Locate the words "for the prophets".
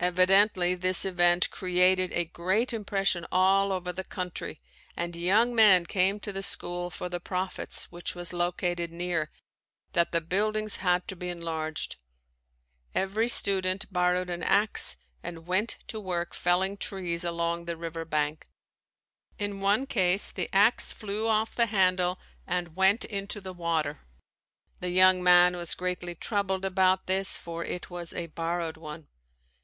6.88-7.90